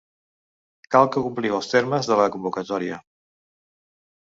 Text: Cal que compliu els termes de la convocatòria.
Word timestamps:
Cal 0.95 1.09
que 1.15 1.23
compliu 1.25 1.59
els 1.59 1.69
termes 1.75 2.11
de 2.13 2.19
la 2.23 2.27
convocatòria. 2.39 3.01